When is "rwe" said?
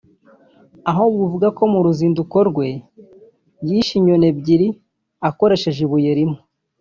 2.49-2.67